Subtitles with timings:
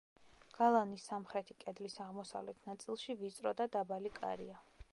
[0.53, 4.59] გალავნის სამხრეთი კედლის აღმოსავლეთ ნაწილში ვიწრო და დაბალი კარია.